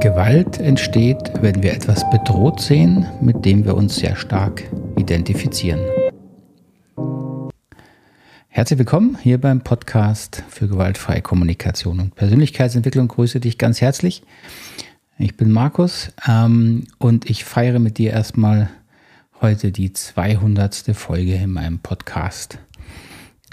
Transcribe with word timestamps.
Gewalt 0.00 0.58
entsteht, 0.58 1.30
wenn 1.42 1.62
wir 1.62 1.74
etwas 1.74 2.08
bedroht 2.08 2.58
sehen, 2.58 3.06
mit 3.20 3.44
dem 3.44 3.66
wir 3.66 3.74
uns 3.74 3.96
sehr 3.96 4.16
stark 4.16 4.62
identifizieren. 4.96 5.78
Herzlich 8.48 8.78
willkommen 8.78 9.18
hier 9.22 9.38
beim 9.38 9.60
Podcast 9.60 10.42
für 10.48 10.68
gewaltfreie 10.68 11.20
Kommunikation 11.20 12.00
und 12.00 12.14
Persönlichkeitsentwicklung. 12.14 13.08
Grüße 13.08 13.40
dich 13.40 13.58
ganz 13.58 13.82
herzlich. 13.82 14.22
Ich 15.18 15.36
bin 15.36 15.52
Markus 15.52 16.12
ähm, 16.26 16.84
und 16.96 17.28
ich 17.28 17.44
feiere 17.44 17.78
mit 17.78 17.98
dir 17.98 18.12
erstmal 18.12 18.70
heute 19.42 19.70
die 19.70 19.92
200. 19.92 20.96
Folge 20.96 21.34
in 21.34 21.52
meinem 21.52 21.78
Podcast. 21.78 22.58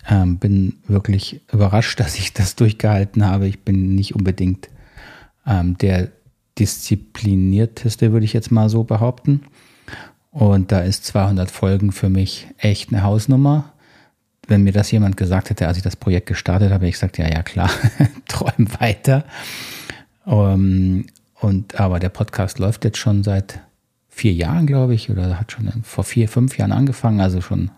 Ähm, 0.10 0.38
bin 0.38 0.78
wirklich 0.88 1.42
überrascht, 1.52 2.00
dass 2.00 2.18
ich 2.18 2.32
das 2.32 2.56
durchgehalten 2.56 3.26
habe. 3.26 3.50
Ich 3.50 3.66
bin 3.66 3.96
nicht 3.96 4.16
unbedingt 4.16 4.70
ähm, 5.46 5.78
der 5.78 6.12
disziplinierteste, 6.60 8.12
würde 8.12 8.26
ich 8.26 8.34
jetzt 8.34 8.52
mal 8.52 8.70
so 8.70 8.84
behaupten. 8.84 9.42
Und 10.32 10.72
da 10.72 10.82
ist 10.82 11.06
200 11.06 11.50
Folgen 11.50 11.92
für 11.92 12.10
mich 12.10 12.48
echt 12.58 12.90
eine 12.94 13.04
Hausnummer. 13.04 13.74
Wenn 14.48 14.64
mir 14.64 14.72
das 14.72 14.92
jemand 14.92 15.18
gesagt 15.18 15.50
hätte, 15.50 15.68
als 15.68 15.78
ich 15.78 15.84
das 15.84 15.96
Projekt 15.96 16.28
gestartet 16.28 16.72
habe, 16.72 16.88
ich 16.88 16.94
gesagt, 16.94 17.18
ja, 17.18 17.28
ja, 17.28 17.44
klar, 17.44 17.70
träum 18.28 18.68
weiter. 18.80 19.26
Um, 20.26 20.36
ähm, 20.36 21.06
und 21.40 21.80
aber 21.80 22.00
der 22.00 22.10
Podcast 22.10 22.60
läuft 22.60 22.84
jetzt 22.84 22.98
schon 22.98 23.24
seit 23.24 23.60
vier 24.10 24.34
Jahren, 24.34 24.66
glaube 24.66 24.96
ich, 24.96 25.10
oder 25.10 25.40
hat 25.40 25.52
schon 25.52 25.72
vor 25.84 26.04
vier, 26.04 26.28
fünf 26.28 26.58
Jahren 26.58 26.72
angefangen, 26.72 27.22
also 27.22 27.42
schon 27.42 27.72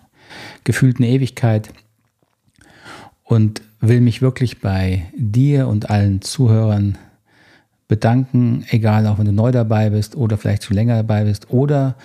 gefühlt 0.63 0.97
eine 0.97 1.09
Ewigkeit. 1.09 1.69
Und 3.23 3.61
will 3.79 4.01
mich 4.01 4.21
wirklich 4.21 4.59
bei 4.59 5.05
dir 5.15 5.67
und 5.67 5.89
allen 5.89 6.21
Zuhörern 6.21 6.97
bedanken, 7.89 8.63
egal 8.69 9.05
auch 9.07 9.17
wenn 9.17 9.25
du 9.25 9.33
neu 9.33 9.51
dabei 9.51 9.89
bist 9.89 10.15
oder 10.15 10.37
vielleicht 10.37 10.63
schon 10.63 10.75
länger 10.75 10.95
dabei 10.95 11.25
bist 11.25 11.49
oder 11.49 11.95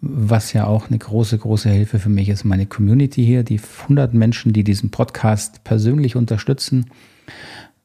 was 0.00 0.54
ja 0.54 0.66
auch 0.66 0.88
eine 0.88 0.98
große, 0.98 1.36
große 1.36 1.68
Hilfe 1.68 1.98
für 1.98 2.08
mich 2.08 2.30
ist, 2.30 2.44
meine 2.44 2.64
Community 2.64 3.24
hier, 3.24 3.44
die 3.44 3.60
100 3.82 4.14
Menschen, 4.14 4.54
die 4.54 4.64
diesen 4.64 4.90
Podcast 4.90 5.62
persönlich 5.62 6.16
unterstützen, 6.16 6.86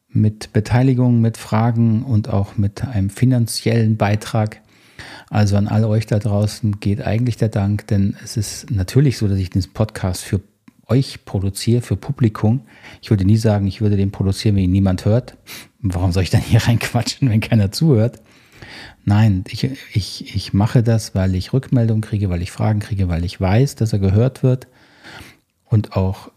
mit 0.08 0.54
Beteiligung, 0.54 1.20
mit 1.20 1.38
Fragen 1.38 2.04
und 2.04 2.30
auch 2.30 2.56
mit 2.56 2.88
einem 2.88 3.10
finanziellen 3.10 3.98
Beitrag. 3.98 4.62
Also 5.30 5.58
an 5.58 5.68
alle 5.68 5.90
euch 5.90 6.06
da 6.06 6.20
draußen 6.20 6.80
geht 6.80 7.02
eigentlich 7.02 7.36
der 7.36 7.50
Dank, 7.50 7.86
denn 7.88 8.16
es 8.24 8.38
ist 8.38 8.72
natürlich 8.72 9.18
so, 9.18 9.28
dass 9.28 9.38
ich 9.38 9.50
diesen 9.50 9.74
Podcast 9.74 10.24
für 10.24 10.40
euch 10.88 11.26
produziere, 11.26 11.82
für 11.82 11.96
Publikum. 11.96 12.62
Ich 13.02 13.10
würde 13.10 13.26
nie 13.26 13.38
sagen, 13.38 13.68
ich 13.68 13.82
würde 13.82 13.98
den 13.98 14.12
produzieren, 14.12 14.56
wenn 14.56 14.64
ihn 14.64 14.72
niemand 14.72 15.06
hört. 15.06 15.38
Warum 15.80 16.12
soll 16.12 16.24
ich 16.24 16.30
dann 16.30 16.42
hier 16.42 16.62
reinquatschen, 16.68 17.30
wenn 17.30 17.42
keiner 17.42 17.72
zuhört? 17.72 18.22
Nein, 19.04 19.44
ich, 19.50 19.70
ich, 19.94 20.36
ich 20.36 20.54
mache 20.54 20.82
das, 20.82 21.14
weil 21.14 21.36
ich 21.36 21.54
Rückmeldungen 21.54 22.02
kriege, 22.02 22.30
weil 22.30 22.42
ich 22.42 22.52
Fragen 22.52 22.80
kriege, 22.80 23.08
weil 23.08 23.24
ich 23.24 23.40
weiß, 23.40 23.76
dass 23.76 23.94
er 23.94 24.00
gehört 24.00 24.42
wird 24.42 24.68
und 25.66 25.96
auch 25.96 26.32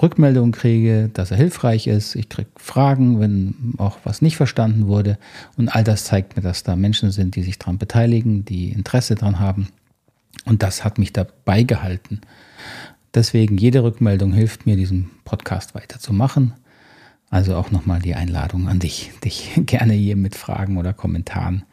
Rückmeldungen 0.00 0.52
kriege, 0.52 1.10
dass 1.12 1.30
er 1.30 1.36
hilfreich 1.36 1.86
ist. 1.86 2.14
Ich 2.14 2.28
kriege 2.28 2.48
Fragen, 2.56 3.20
wenn 3.20 3.74
auch 3.78 3.98
was 4.04 4.22
nicht 4.22 4.36
verstanden 4.36 4.86
wurde. 4.86 5.18
Und 5.56 5.68
all 5.68 5.84
das 5.84 6.04
zeigt 6.04 6.36
mir, 6.36 6.42
dass 6.42 6.62
da 6.62 6.76
Menschen 6.76 7.10
sind, 7.10 7.36
die 7.36 7.42
sich 7.42 7.58
daran 7.58 7.76
beteiligen, 7.78 8.44
die 8.44 8.70
Interesse 8.70 9.14
daran 9.14 9.38
haben. 9.38 9.68
Und 10.46 10.62
das 10.62 10.84
hat 10.84 10.98
mich 10.98 11.12
dabei 11.12 11.62
gehalten. 11.62 12.22
Deswegen, 13.14 13.58
jede 13.58 13.82
Rückmeldung 13.82 14.32
hilft 14.32 14.66
mir, 14.66 14.76
diesen 14.76 15.10
Podcast 15.24 15.74
weiterzumachen. 15.74 16.54
Also 17.28 17.56
auch 17.56 17.70
nochmal 17.70 18.00
die 18.00 18.14
Einladung 18.14 18.68
an 18.68 18.78
dich, 18.78 19.10
dich 19.24 19.52
gerne 19.66 19.94
hier 19.94 20.16
mit 20.16 20.34
Fragen 20.34 20.76
oder 20.76 20.92
Kommentaren 20.92 21.64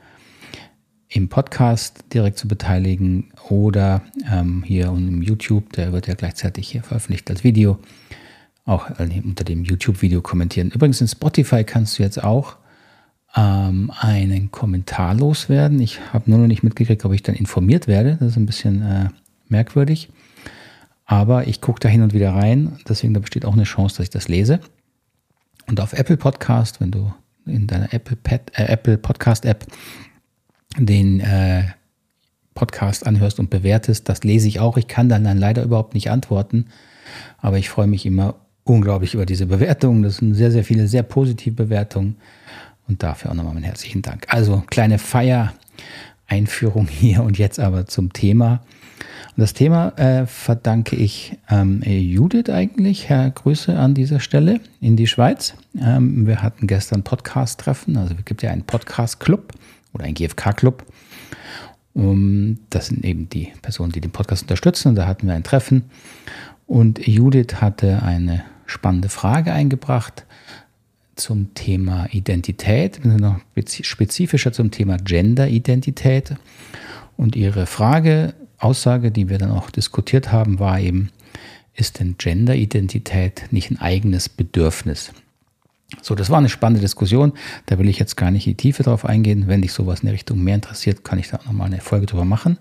im 1.09 1.27
Podcast 1.27 2.03
direkt 2.13 2.37
zu 2.37 2.47
beteiligen 2.47 3.31
oder 3.49 4.03
ähm, 4.31 4.63
hier 4.63 4.87
im 4.89 5.21
YouTube, 5.23 5.73
der 5.73 5.91
wird 5.91 6.07
ja 6.07 6.13
gleichzeitig 6.13 6.69
hier 6.69 6.83
veröffentlicht 6.83 7.29
als 7.31 7.43
Video, 7.43 7.79
auch 8.65 8.89
äh, 8.99 9.09
unter 9.23 9.43
dem 9.43 9.63
YouTube-Video 9.63 10.21
kommentieren. 10.21 10.69
Übrigens 10.69 11.01
in 11.01 11.07
Spotify 11.07 11.63
kannst 11.63 11.97
du 11.97 12.03
jetzt 12.03 12.23
auch 12.23 12.57
ähm, 13.35 13.91
einen 13.99 14.51
Kommentar 14.51 15.15
loswerden. 15.15 15.79
Ich 15.79 15.99
habe 16.13 16.29
nur 16.29 16.39
noch 16.39 16.47
nicht 16.47 16.63
mitgekriegt, 16.63 17.03
ob 17.05 17.13
ich 17.13 17.23
dann 17.23 17.35
informiert 17.35 17.87
werde. 17.87 18.17
Das 18.19 18.29
ist 18.29 18.37
ein 18.37 18.45
bisschen 18.45 18.83
äh, 18.83 19.09
merkwürdig. 19.47 20.09
Aber 21.11 21.47
ich 21.47 21.59
gucke 21.59 21.79
da 21.79 21.89
hin 21.89 22.03
und 22.03 22.13
wieder 22.13 22.35
rein. 22.35 22.77
Deswegen 22.87 23.15
da 23.15 23.19
besteht 23.19 23.43
auch 23.43 23.53
eine 23.53 23.63
Chance, 23.63 23.97
dass 23.97 24.03
ich 24.03 24.09
das 24.11 24.27
lese. 24.27 24.59
Und 25.65 25.81
auf 25.81 25.93
Apple 25.93 26.17
Podcast, 26.17 26.79
wenn 26.81 26.91
du 26.91 27.11
in 27.47 27.65
deiner 27.65 27.91
Apple, 27.91 28.15
Pad, 28.15 28.51
äh, 28.53 28.65
Apple 28.65 28.99
Podcast 28.99 29.43
App 29.43 29.65
den 30.77 31.19
äh, 31.19 31.63
Podcast 32.53 33.07
anhörst 33.07 33.39
und 33.39 33.49
bewertest, 33.49 34.07
das 34.07 34.23
lese 34.23 34.47
ich 34.47 34.59
auch. 34.59 34.77
Ich 34.77 34.87
kann 34.87 35.09
dann, 35.09 35.23
dann 35.23 35.39
leider 35.39 35.63
überhaupt 35.63 35.95
nicht 35.95 36.11
antworten. 36.11 36.67
Aber 37.39 37.57
ich 37.57 37.69
freue 37.69 37.87
mich 37.87 38.05
immer 38.05 38.35
unglaublich 38.63 39.15
über 39.15 39.25
diese 39.25 39.47
Bewertungen. 39.47 40.03
Das 40.03 40.17
sind 40.17 40.35
sehr, 40.35 40.51
sehr 40.51 40.63
viele 40.63 40.87
sehr 40.87 41.01
positive 41.01 41.55
Bewertungen. 41.55 42.17
Und 42.87 43.01
dafür 43.01 43.31
auch 43.31 43.35
nochmal 43.35 43.55
meinen 43.55 43.63
herzlichen 43.63 44.03
Dank. 44.03 44.27
Also 44.29 44.61
kleine 44.69 44.99
Feier-Einführung 44.99 46.87
hier 46.91 47.23
und 47.23 47.39
jetzt 47.39 47.59
aber 47.59 47.87
zum 47.87 48.13
Thema. 48.13 48.61
Und 49.35 49.41
das 49.41 49.53
Thema 49.53 49.89
äh, 49.97 50.25
verdanke 50.25 50.95
ich 50.95 51.37
ähm, 51.49 51.81
Judith 51.83 52.49
eigentlich. 52.49 53.09
Herr 53.09 53.29
Grüße 53.29 53.77
an 53.77 53.93
dieser 53.93 54.19
Stelle 54.19 54.59
in 54.81 54.95
die 54.95 55.07
Schweiz. 55.07 55.53
Ähm, 55.79 56.27
wir 56.27 56.41
hatten 56.41 56.67
gestern 56.67 57.03
Podcast-Treffen. 57.03 57.97
Also 57.97 58.15
es 58.17 58.25
gibt 58.25 58.41
ja 58.41 58.51
einen 58.51 58.63
Podcast-Club 58.63 59.53
oder 59.93 60.05
ein 60.05 60.13
GFK-Club. 60.13 60.85
Um, 61.93 62.59
das 62.69 62.87
sind 62.87 63.03
eben 63.03 63.29
die 63.29 63.51
Personen, 63.61 63.91
die 63.91 64.01
den 64.01 64.11
Podcast 64.11 64.43
unterstützen. 64.43 64.89
Und 64.89 64.95
da 64.95 65.07
hatten 65.07 65.27
wir 65.27 65.33
ein 65.33 65.43
Treffen. 65.43 65.85
Und 66.67 67.07
Judith 67.07 67.55
hatte 67.61 68.03
eine 68.03 68.43
spannende 68.65 69.09
Frage 69.09 69.53
eingebracht 69.53 70.25
zum 71.15 71.53
Thema 71.53 72.07
Identität, 72.11 73.03
noch 73.03 73.39
spezifischer 73.55 74.51
zum 74.51 74.71
Thema 74.71 74.97
Gender-Identität. 74.97 76.35
Und 77.17 77.35
ihre 77.35 77.65
Frage 77.65 78.33
Aussage, 78.59 79.11
die 79.11 79.29
wir 79.29 79.37
dann 79.37 79.51
auch 79.51 79.69
diskutiert 79.69 80.31
haben, 80.31 80.59
war 80.59 80.79
eben, 80.79 81.09
ist 81.73 81.99
denn 81.99 82.15
Gender-Identität 82.17 83.51
nicht 83.51 83.71
ein 83.71 83.79
eigenes 83.79 84.29
Bedürfnis? 84.29 85.11
So, 86.01 86.13
das 86.13 86.29
war 86.29 86.37
eine 86.37 86.49
spannende 86.49 86.81
Diskussion. 86.81 87.33
Da 87.65 87.79
will 87.79 87.89
ich 87.89 87.97
jetzt 87.99 88.15
gar 88.15 88.31
nicht 88.31 88.45
in 88.45 88.53
die 88.53 88.57
Tiefe 88.57 88.83
drauf 88.83 89.05
eingehen. 89.05 89.47
Wenn 89.47 89.61
dich 89.61 89.73
sowas 89.73 90.01
in 90.01 90.05
der 90.05 90.13
Richtung 90.13 90.43
mehr 90.43 90.55
interessiert, 90.55 91.03
kann 91.03 91.19
ich 91.19 91.29
da 91.29 91.37
auch 91.37 91.45
nochmal 91.45 91.67
eine 91.67 91.81
Folge 91.81 92.05
drüber 92.05 92.25
machen. 92.25 92.59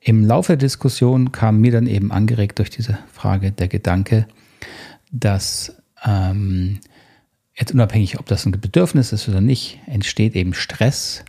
Im 0.00 0.24
Laufe 0.24 0.52
der 0.52 0.58
Diskussion 0.58 1.32
kam 1.32 1.60
mir 1.60 1.72
dann 1.72 1.86
eben 1.86 2.12
angeregt 2.12 2.58
durch 2.58 2.70
diese 2.70 2.98
Frage 3.12 3.50
der 3.50 3.68
Gedanke, 3.68 4.26
dass 5.10 5.74
ähm, 6.04 6.78
jetzt 7.54 7.72
unabhängig, 7.72 8.20
ob 8.20 8.26
das 8.26 8.46
ein 8.46 8.52
Bedürfnis 8.52 9.12
ist 9.12 9.28
oder 9.28 9.40
nicht, 9.40 9.80
entsteht 9.86 10.36
eben 10.36 10.54
Stress 10.54 11.24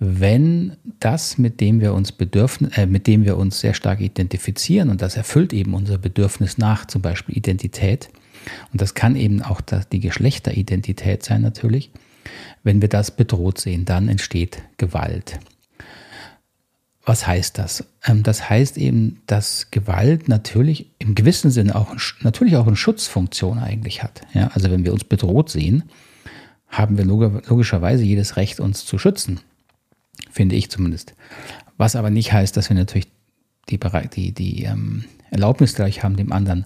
wenn 0.00 0.78
das, 0.98 1.36
mit 1.36 1.60
dem 1.60 1.80
wir 1.80 1.92
uns 1.92 2.10
bedürfen, 2.10 2.72
äh, 2.72 2.86
mit 2.86 3.06
dem 3.06 3.24
wir 3.24 3.36
uns 3.36 3.60
sehr 3.60 3.74
stark 3.74 4.00
identifizieren 4.00 4.88
und 4.88 5.02
das 5.02 5.16
erfüllt 5.16 5.52
eben 5.52 5.74
unser 5.74 5.98
Bedürfnis 5.98 6.56
nach 6.56 6.86
zum 6.86 7.02
Beispiel 7.02 7.36
Identität 7.36 8.08
und 8.72 8.80
das 8.80 8.94
kann 8.94 9.14
eben 9.14 9.42
auch 9.42 9.60
die 9.60 10.00
Geschlechteridentität 10.00 11.22
sein 11.22 11.42
natürlich, 11.42 11.90
wenn 12.62 12.80
wir 12.80 12.88
das 12.88 13.10
bedroht 13.10 13.60
sehen, 13.60 13.84
dann 13.84 14.08
entsteht 14.08 14.62
Gewalt. 14.78 15.38
Was 17.04 17.26
heißt 17.26 17.58
das? 17.58 17.84
Ähm, 18.04 18.22
das 18.22 18.48
heißt 18.48 18.78
eben, 18.78 19.20
dass 19.26 19.70
Gewalt 19.70 20.28
natürlich 20.28 20.90
im 20.98 21.14
gewissen 21.14 21.50
Sinne 21.50 21.74
auch 21.74 21.94
natürlich 22.22 22.56
auch 22.56 22.66
eine 22.66 22.76
Schutzfunktion 22.76 23.58
eigentlich 23.58 24.02
hat. 24.02 24.22
Ja, 24.32 24.50
also 24.54 24.70
wenn 24.70 24.84
wir 24.84 24.94
uns 24.94 25.04
bedroht 25.04 25.50
sehen, 25.50 25.84
haben 26.68 26.96
wir 26.96 27.04
logischerweise 27.04 28.04
jedes 28.04 28.36
Recht, 28.36 28.60
uns 28.60 28.86
zu 28.86 28.96
schützen 28.96 29.40
finde 30.40 30.56
ich 30.56 30.70
zumindest. 30.70 31.12
Was 31.76 31.96
aber 31.96 32.08
nicht 32.08 32.32
heißt, 32.32 32.56
dass 32.56 32.70
wir 32.70 32.74
natürlich 32.74 33.08
die, 33.68 33.78
die, 34.14 34.32
die 34.32 34.62
ähm, 34.64 35.04
Erlaubnis 35.30 35.74
gleich 35.74 36.02
haben, 36.02 36.16
dem 36.16 36.32
anderen 36.32 36.64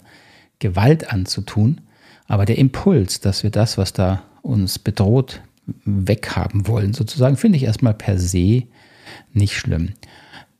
Gewalt 0.59 1.11
anzutun. 1.11 1.81
Aber 2.25 2.45
der 2.45 2.57
Impuls, 2.57 3.19
dass 3.19 3.43
wir 3.43 3.49
das, 3.49 3.77
was 3.77 3.91
da 3.91 4.23
uns 4.43 4.79
bedroht, 4.79 5.41
weghaben 5.83 6.67
wollen, 6.69 6.93
sozusagen, 6.93 7.35
finde 7.35 7.57
ich 7.57 7.65
erstmal 7.65 7.93
per 7.93 8.17
se 8.17 8.63
nicht 9.33 9.57
schlimm. 9.57 9.89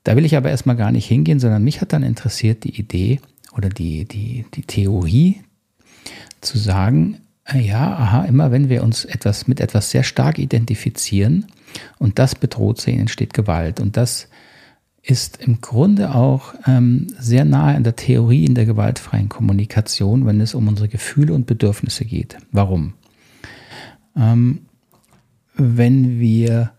Da 0.03 0.17
will 0.17 0.25
ich 0.25 0.35
aber 0.35 0.49
erstmal 0.49 0.75
gar 0.75 0.91
nicht 0.91 1.07
hingehen, 1.07 1.39
sondern 1.39 1.63
mich 1.63 1.79
hat 1.79 1.93
dann 1.93 2.03
interessiert 2.03 2.65
die 2.65 2.77
Idee 2.77 3.21
oder 3.53 3.69
die, 3.69 4.03
die, 4.03 4.45
die 4.55 4.63
Theorie 4.63 5.41
zu 6.41 6.57
sagen, 6.57 7.21
äh, 7.45 7.61
ja, 7.61 7.95
aha, 7.95 8.25
immer 8.25 8.51
wenn 8.51 8.67
wir 8.67 8.83
uns 8.83 9.05
etwas 9.05 9.47
mit 9.47 9.61
etwas 9.61 9.89
sehr 9.91 10.03
stark 10.03 10.37
identifizieren 10.37 11.45
und 11.99 12.19
das 12.19 12.35
bedroht 12.35 12.79
sehen, 12.79 12.99
entsteht 12.99 13.33
Gewalt. 13.33 13.79
Und 13.79 13.97
das 13.97 14.27
ist 15.01 15.37
im 15.37 15.61
Grunde 15.61 16.15
auch 16.15 16.55
ähm, 16.65 17.07
sehr 17.19 17.45
nahe 17.45 17.75
an 17.75 17.83
der 17.83 17.95
Theorie 17.95 18.45
in 18.45 18.55
der 18.55 18.65
gewaltfreien 18.65 19.29
Kommunikation, 19.29 20.25
wenn 20.25 20.41
es 20.41 20.55
um 20.55 20.67
unsere 20.67 20.87
Gefühle 20.87 21.33
und 21.33 21.45
Bedürfnisse 21.45 22.05
geht. 22.05 22.37
Warum? 22.51 22.93
Ähm, 24.15 24.65
wenn 25.53 26.19
wir 26.19 26.71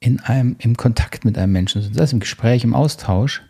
in 0.00 0.20
einem, 0.20 0.56
im 0.58 0.76
Kontakt 0.76 1.24
mit 1.24 1.38
einem 1.38 1.52
Menschen 1.52 1.82
sind, 1.82 1.94
das 1.94 2.02
heißt 2.02 2.12
im 2.12 2.20
Gespräch, 2.20 2.64
im 2.64 2.74
Austausch, 2.74 3.42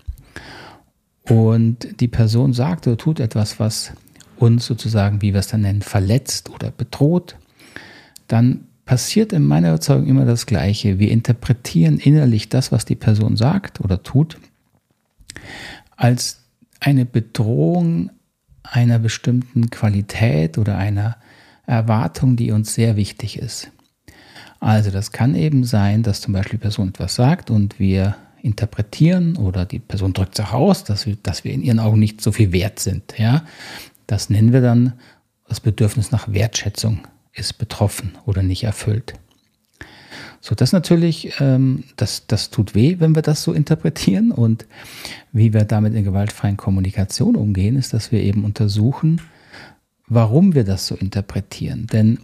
und 1.24 2.00
die 2.00 2.08
Person 2.08 2.52
sagt 2.52 2.86
oder 2.86 2.96
tut 2.96 3.20
etwas, 3.20 3.60
was 3.60 3.92
uns 4.36 4.66
sozusagen, 4.66 5.22
wie 5.22 5.32
wir 5.32 5.40
es 5.40 5.48
dann 5.48 5.60
nennen, 5.60 5.82
verletzt 5.82 6.50
oder 6.50 6.70
bedroht, 6.70 7.36
dann 8.26 8.66
passiert 8.90 9.32
in 9.32 9.46
meiner 9.46 9.68
Überzeugung 9.68 10.08
immer 10.08 10.24
das 10.24 10.46
Gleiche. 10.46 10.98
Wir 10.98 11.12
interpretieren 11.12 11.98
innerlich 11.98 12.48
das, 12.48 12.72
was 12.72 12.84
die 12.84 12.96
Person 12.96 13.36
sagt 13.36 13.80
oder 13.80 14.02
tut, 14.02 14.36
als 15.96 16.40
eine 16.80 17.06
Bedrohung 17.06 18.10
einer 18.64 18.98
bestimmten 18.98 19.70
Qualität 19.70 20.58
oder 20.58 20.76
einer 20.76 21.18
Erwartung, 21.66 22.34
die 22.34 22.50
uns 22.50 22.74
sehr 22.74 22.96
wichtig 22.96 23.38
ist. 23.38 23.70
Also 24.58 24.90
das 24.90 25.12
kann 25.12 25.36
eben 25.36 25.62
sein, 25.62 26.02
dass 26.02 26.20
zum 26.20 26.32
Beispiel 26.32 26.58
die 26.58 26.62
Person 26.62 26.88
etwas 26.88 27.14
sagt 27.14 27.48
und 27.48 27.78
wir 27.78 28.16
interpretieren 28.42 29.36
oder 29.36 29.66
die 29.66 29.78
Person 29.78 30.14
drückt 30.14 30.34
sich 30.34 30.50
aus, 30.50 30.82
dass 30.82 31.06
wir, 31.06 31.16
dass 31.22 31.44
wir 31.44 31.52
in 31.52 31.62
ihren 31.62 31.78
Augen 31.78 32.00
nicht 32.00 32.20
so 32.20 32.32
viel 32.32 32.50
wert 32.50 32.80
sind. 32.80 33.16
Ja? 33.18 33.44
Das 34.08 34.30
nennen 34.30 34.52
wir 34.52 34.62
dann 34.62 34.94
das 35.48 35.60
Bedürfnis 35.60 36.10
nach 36.10 36.32
Wertschätzung 36.32 37.02
ist 37.32 37.58
betroffen 37.58 38.12
oder 38.26 38.42
nicht 38.42 38.64
erfüllt. 38.64 39.14
So, 40.40 40.54
das 40.54 40.72
natürlich, 40.72 41.34
ähm, 41.40 41.84
das, 41.96 42.26
das 42.26 42.50
tut 42.50 42.74
weh, 42.74 42.96
wenn 42.98 43.14
wir 43.14 43.22
das 43.22 43.42
so 43.42 43.52
interpretieren. 43.52 44.32
Und 44.32 44.66
wie 45.32 45.52
wir 45.52 45.64
damit 45.64 45.94
in 45.94 46.04
gewaltfreien 46.04 46.56
Kommunikation 46.56 47.36
umgehen, 47.36 47.76
ist, 47.76 47.92
dass 47.92 48.10
wir 48.10 48.22
eben 48.22 48.44
untersuchen, 48.44 49.20
warum 50.06 50.54
wir 50.54 50.64
das 50.64 50.86
so 50.86 50.94
interpretieren. 50.94 51.86
Denn 51.92 52.18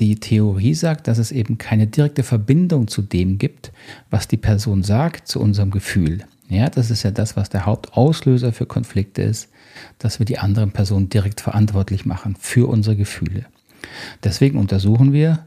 die 0.00 0.16
Theorie 0.16 0.74
sagt, 0.74 1.08
dass 1.08 1.18
es 1.18 1.30
eben 1.30 1.58
keine 1.58 1.86
direkte 1.86 2.22
Verbindung 2.22 2.88
zu 2.88 3.02
dem 3.02 3.36
gibt, 3.36 3.72
was 4.10 4.28
die 4.28 4.36
Person 4.36 4.82
sagt, 4.82 5.28
zu 5.28 5.40
unserem 5.40 5.70
Gefühl. 5.70 6.24
Ja, 6.48 6.70
das 6.70 6.90
ist 6.90 7.02
ja 7.02 7.10
das, 7.10 7.36
was 7.36 7.50
der 7.50 7.66
Hauptauslöser 7.66 8.52
für 8.52 8.64
Konflikte 8.64 9.22
ist, 9.22 9.50
dass 9.98 10.18
wir 10.18 10.26
die 10.26 10.38
anderen 10.38 10.70
Personen 10.70 11.10
direkt 11.10 11.42
verantwortlich 11.42 12.06
machen 12.06 12.36
für 12.38 12.68
unsere 12.68 12.96
Gefühle. 12.96 13.44
Deswegen 14.24 14.58
untersuchen 14.58 15.12
wir, 15.12 15.46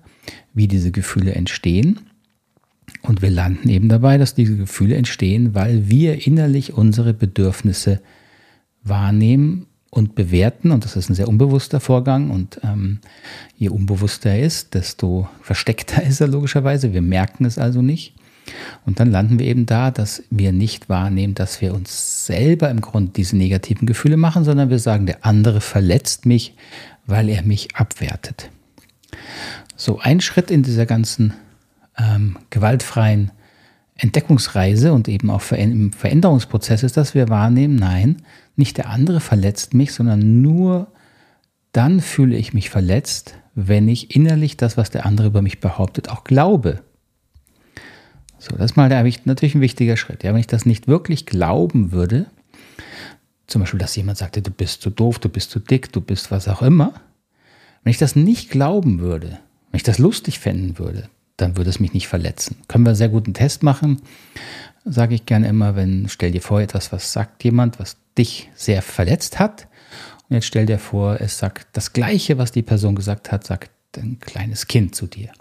wie 0.53 0.67
diese 0.67 0.91
Gefühle 0.91 1.33
entstehen. 1.33 1.99
Und 3.03 3.21
wir 3.21 3.29
landen 3.29 3.69
eben 3.69 3.89
dabei, 3.89 4.17
dass 4.17 4.35
diese 4.35 4.57
Gefühle 4.57 4.95
entstehen, 4.95 5.55
weil 5.55 5.89
wir 5.89 6.27
innerlich 6.27 6.73
unsere 6.73 7.13
Bedürfnisse 7.13 8.01
wahrnehmen 8.83 9.67
und 9.89 10.15
bewerten. 10.15 10.71
Und 10.71 10.85
das 10.85 10.95
ist 10.95 11.09
ein 11.09 11.15
sehr 11.15 11.27
unbewusster 11.27 11.79
Vorgang. 11.79 12.29
Und 12.29 12.59
ähm, 12.63 12.99
je 13.57 13.69
unbewusster 13.69 14.31
er 14.31 14.45
ist, 14.45 14.73
desto 14.73 15.27
versteckter 15.41 16.03
ist 16.07 16.21
er 16.21 16.27
logischerweise. 16.27 16.93
Wir 16.93 17.01
merken 17.01 17.45
es 17.45 17.57
also 17.57 17.81
nicht. 17.81 18.15
Und 18.85 18.99
dann 18.99 19.11
landen 19.11 19.39
wir 19.39 19.45
eben 19.45 19.65
da, 19.65 19.91
dass 19.91 20.23
wir 20.29 20.51
nicht 20.51 20.89
wahrnehmen, 20.89 21.35
dass 21.35 21.61
wir 21.61 21.73
uns 21.73 22.25
selber 22.25 22.69
im 22.69 22.81
Grunde 22.81 23.11
diese 23.15 23.37
negativen 23.37 23.85
Gefühle 23.85 24.17
machen, 24.17 24.43
sondern 24.43 24.69
wir 24.69 24.79
sagen, 24.79 25.05
der 25.05 25.25
andere 25.25 25.61
verletzt 25.61 26.25
mich, 26.25 26.55
weil 27.05 27.29
er 27.29 27.43
mich 27.43 27.75
abwertet. 27.75 28.49
So, 29.75 29.99
ein 29.99 30.21
Schritt 30.21 30.51
in 30.51 30.63
dieser 30.63 30.85
ganzen 30.85 31.33
ähm, 31.97 32.37
gewaltfreien 32.49 33.31
Entdeckungsreise 33.95 34.93
und 34.93 35.07
eben 35.07 35.29
auch 35.29 35.51
im 35.51 35.93
Veränderungsprozess 35.93 36.83
ist, 36.83 36.97
dass 36.97 37.13
wir 37.13 37.29
wahrnehmen, 37.29 37.75
nein, 37.75 38.17
nicht 38.55 38.77
der 38.77 38.89
andere 38.89 39.19
verletzt 39.19 39.73
mich, 39.73 39.93
sondern 39.93 40.41
nur 40.41 40.87
dann 41.71 42.01
fühle 42.01 42.35
ich 42.35 42.53
mich 42.53 42.69
verletzt, 42.69 43.35
wenn 43.53 43.87
ich 43.87 44.15
innerlich 44.15 44.57
das, 44.57 44.77
was 44.77 44.89
der 44.89 45.05
andere 45.05 45.27
über 45.27 45.41
mich 45.41 45.59
behauptet, 45.59 46.09
auch 46.09 46.23
glaube. 46.23 46.81
So, 48.39 48.55
das 48.55 48.71
ist 48.71 48.77
mal 48.77 48.89
der, 48.89 49.03
natürlich 49.25 49.55
ein 49.55 49.61
wichtiger 49.61 49.97
Schritt. 49.97 50.23
Ja, 50.23 50.33
wenn 50.33 50.39
ich 50.39 50.47
das 50.47 50.65
nicht 50.65 50.87
wirklich 50.87 51.25
glauben 51.25 51.91
würde, 51.91 52.25
zum 53.51 53.61
Beispiel, 53.61 53.79
dass 53.79 53.95
jemand 53.95 54.17
sagte, 54.17 54.41
du 54.41 54.51
bist 54.51 54.81
zu 54.81 54.89
doof, 54.89 55.19
du 55.19 55.29
bist 55.29 55.51
zu 55.51 55.59
dick, 55.59 55.91
du 55.91 56.01
bist 56.01 56.31
was 56.31 56.47
auch 56.47 56.61
immer. 56.61 56.93
Wenn 57.83 57.91
ich 57.91 57.97
das 57.97 58.15
nicht 58.15 58.49
glauben 58.49 58.99
würde, 58.99 59.39
wenn 59.71 59.77
ich 59.77 59.83
das 59.83 59.97
lustig 59.97 60.39
fänden 60.39 60.79
würde, 60.79 61.09
dann 61.37 61.57
würde 61.57 61.69
es 61.69 61.79
mich 61.79 61.93
nicht 61.93 62.07
verletzen. 62.07 62.57
Können 62.67 62.85
wir 62.85 62.89
einen 62.89 62.97
sehr 62.97 63.09
guten 63.09 63.33
Test 63.33 63.63
machen, 63.63 64.01
sage 64.85 65.15
ich 65.15 65.25
gerne 65.25 65.47
immer, 65.47 65.75
wenn, 65.75 66.07
stell 66.09 66.31
dir 66.31 66.41
vor, 66.41 66.61
etwas, 66.61 66.91
was 66.91 67.11
sagt 67.11 67.43
jemand, 67.43 67.79
was 67.79 67.97
dich 68.17 68.49
sehr 68.55 68.81
verletzt 68.81 69.39
hat. 69.39 69.67
Und 70.29 70.35
jetzt 70.35 70.45
stell 70.45 70.65
dir 70.65 70.79
vor, 70.79 71.19
es 71.19 71.37
sagt 71.37 71.67
das 71.73 71.93
Gleiche, 71.93 72.37
was 72.37 72.51
die 72.51 72.61
Person 72.61 72.95
gesagt 72.95 73.31
hat, 73.31 73.45
sagt 73.45 73.71
ein 73.97 74.19
kleines 74.19 74.67
Kind 74.67 74.95
zu 74.95 75.07
dir. 75.07 75.31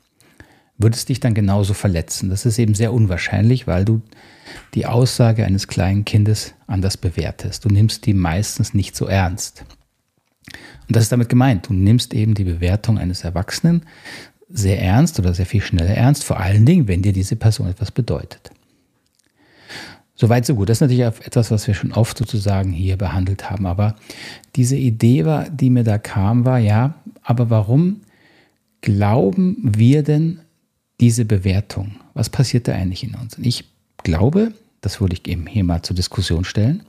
Würde 0.80 0.96
es 0.96 1.04
dich 1.04 1.20
dann 1.20 1.34
genauso 1.34 1.74
verletzen? 1.74 2.30
Das 2.30 2.46
ist 2.46 2.58
eben 2.58 2.74
sehr 2.74 2.94
unwahrscheinlich, 2.94 3.66
weil 3.66 3.84
du 3.84 4.00
die 4.74 4.86
Aussage 4.86 5.44
eines 5.44 5.68
kleinen 5.68 6.06
Kindes 6.06 6.54
anders 6.66 6.96
bewertest. 6.96 7.66
Du 7.66 7.68
nimmst 7.68 8.06
die 8.06 8.14
meistens 8.14 8.72
nicht 8.72 8.96
so 8.96 9.06
ernst. 9.06 9.64
Und 10.88 10.96
das 10.96 11.02
ist 11.02 11.12
damit 11.12 11.28
gemeint. 11.28 11.68
Du 11.68 11.74
nimmst 11.74 12.14
eben 12.14 12.32
die 12.32 12.44
Bewertung 12.44 12.98
eines 12.98 13.24
Erwachsenen 13.24 13.82
sehr 14.48 14.80
ernst 14.80 15.18
oder 15.18 15.34
sehr 15.34 15.44
viel 15.44 15.60
schneller 15.60 15.94
ernst, 15.94 16.24
vor 16.24 16.40
allen 16.40 16.64
Dingen, 16.64 16.88
wenn 16.88 17.02
dir 17.02 17.12
diese 17.12 17.36
Person 17.36 17.68
etwas 17.68 17.90
bedeutet. 17.90 18.50
Soweit, 20.14 20.46
so 20.46 20.54
gut. 20.54 20.70
Das 20.70 20.78
ist 20.78 20.80
natürlich 20.80 21.02
etwas, 21.02 21.50
was 21.50 21.66
wir 21.66 21.74
schon 21.74 21.92
oft 21.92 22.16
sozusagen 22.16 22.72
hier 22.72 22.96
behandelt 22.96 23.50
haben. 23.50 23.66
Aber 23.66 23.96
diese 24.56 24.76
Idee, 24.76 25.26
war, 25.26 25.48
die 25.50 25.68
mir 25.68 25.84
da 25.84 25.98
kam, 25.98 26.46
war, 26.46 26.58
ja, 26.58 26.94
aber 27.22 27.50
warum 27.50 28.00
glauben 28.80 29.58
wir 29.62 30.02
denn 30.02 30.40
diese 31.00 31.24
Bewertung? 31.24 31.96
Was 32.14 32.30
passiert 32.30 32.68
da 32.68 32.72
eigentlich 32.72 33.04
in 33.04 33.14
uns? 33.14 33.36
Und 33.36 33.46
ich 33.46 33.64
glaube, 34.02 34.52
das 34.80 35.00
würde 35.00 35.14
ich 35.14 35.26
eben 35.28 35.46
hier 35.46 35.64
mal 35.64 35.82
zur 35.82 35.96
Diskussion 35.96 36.44
stellen, 36.44 36.82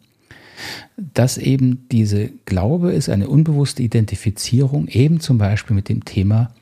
dass 0.97 1.37
eben 1.37 1.87
diese 1.91 2.29
Glaube 2.45 2.91
ist 2.91 3.09
eine 3.09 3.27
unbewusste 3.27 3.81
Identifizierung 3.81 4.87
eben 4.87 5.19
zum 5.19 5.37
Beispiel 5.37 5.75
mit 5.75 5.89
dem 5.89 6.05
Thema, 6.05 6.53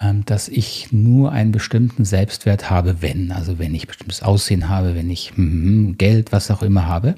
ähm, 0.00 0.24
dass 0.24 0.48
ich 0.48 0.92
nur 0.92 1.32
einen 1.32 1.50
bestimmten 1.50 2.04
Selbstwert 2.04 2.70
habe, 2.70 3.02
wenn, 3.02 3.32
also 3.32 3.58
wenn 3.58 3.74
ich 3.74 3.88
bestimmtes 3.88 4.22
Aussehen 4.22 4.68
habe, 4.68 4.94
wenn 4.94 5.10
ich 5.10 5.32
mm, 5.34 5.94
Geld, 5.98 6.30
was 6.30 6.50
auch 6.50 6.62
immer 6.62 6.86
habe. 6.86 7.16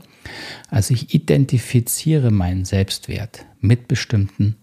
Also 0.71 0.95
ich 0.95 1.15
identifiziere 1.15 2.31
meinen 2.31 2.65
Selbstwert 2.65 3.45
mit 3.61 3.89
bestimmten 3.89 4.57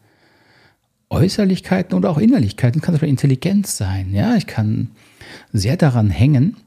Äußerlichkeiten 1.09 1.97
oder 1.97 2.09
auch 2.09 2.17
Innerlichkeiten. 2.17 2.81
Kann 2.81 2.93
Beispiel 2.93 3.09
Intelligenz 3.09 3.77
sein. 3.77 4.13
Ja, 4.13 4.35
ich 4.35 4.47
kann 4.47 4.91
sehr 5.53 5.77
daran 5.77 6.09
hängen, 6.09 6.57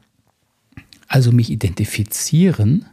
also 1.09 1.33
mich 1.33 1.51
identifizieren 1.51 2.87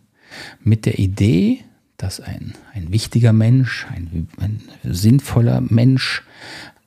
mit 0.63 0.86
der 0.86 1.00
Idee, 1.00 1.60
dass 1.98 2.20
ein, 2.20 2.54
ein 2.74 2.92
wichtiger 2.92 3.34
Mensch, 3.34 3.88
ein, 3.89 4.27
ein 4.39 4.62
sinnvoller 4.84 5.62
Mensch 5.62 6.24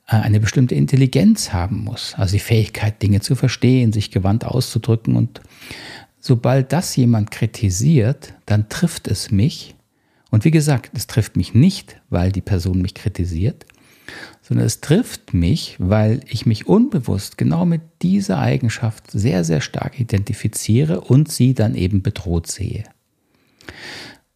äh, 0.07 0.15
eine 0.15 0.39
bestimmte 0.39 0.75
Intelligenz 0.75 1.53
haben 1.53 1.83
muss. 1.83 2.13
Also 2.17 2.33
die 2.33 2.39
Fähigkeit, 2.39 3.01
Dinge 3.01 3.21
zu 3.21 3.35
verstehen, 3.35 3.93
sich 3.93 4.11
gewandt 4.11 4.45
auszudrücken. 4.45 5.15
Und 5.15 5.41
sobald 6.19 6.71
das 6.71 6.95
jemand 6.95 7.31
kritisiert, 7.31 8.33
dann 8.45 8.69
trifft 8.69 9.07
es 9.07 9.31
mich. 9.31 9.75
Und 10.29 10.45
wie 10.45 10.51
gesagt, 10.51 10.91
es 10.95 11.07
trifft 11.07 11.35
mich 11.35 11.53
nicht, 11.53 11.99
weil 12.09 12.31
die 12.31 12.41
Person 12.41 12.81
mich 12.81 12.93
kritisiert, 12.93 13.65
sondern 14.41 14.65
es 14.65 14.81
trifft 14.81 15.33
mich, 15.33 15.75
weil 15.79 16.21
ich 16.27 16.45
mich 16.45 16.67
unbewusst 16.67 17.37
genau 17.37 17.65
mit 17.65 17.81
dieser 18.01 18.39
Eigenschaft 18.39 19.09
sehr, 19.11 19.43
sehr 19.43 19.61
stark 19.61 19.99
identifiziere 19.99 21.01
und 21.01 21.31
sie 21.31 21.53
dann 21.53 21.75
eben 21.75 22.01
bedroht 22.01 22.47
sehe. 22.47 22.83